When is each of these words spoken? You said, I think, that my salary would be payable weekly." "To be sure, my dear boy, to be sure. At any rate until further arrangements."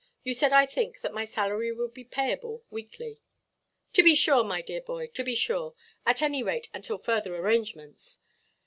You 0.23 0.33
said, 0.33 0.51
I 0.51 0.65
think, 0.65 1.01
that 1.01 1.13
my 1.13 1.25
salary 1.25 1.71
would 1.71 1.93
be 1.93 2.03
payable 2.03 2.63
weekly." 2.71 3.19
"To 3.93 4.01
be 4.01 4.15
sure, 4.15 4.43
my 4.43 4.63
dear 4.63 4.81
boy, 4.81 5.05
to 5.13 5.23
be 5.23 5.35
sure. 5.35 5.75
At 6.07 6.23
any 6.23 6.41
rate 6.41 6.71
until 6.73 6.97
further 6.97 7.35
arrangements." 7.35 8.17